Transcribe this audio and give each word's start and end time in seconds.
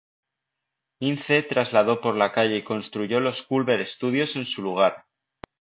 Ince 1.09 1.43
trasladó 1.43 2.01
por 2.01 2.15
la 2.17 2.31
calle 2.31 2.57
y 2.57 2.63
construyó 2.63 3.19
los 3.19 3.43
Culver 3.43 3.85
Studios 3.85 4.35
en 4.35 4.41
ese 4.41 4.59
lugar. 4.59 5.05